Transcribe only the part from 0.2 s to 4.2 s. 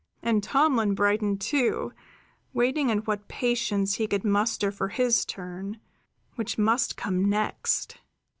And Tomlin brightened, too, waiting in what patience he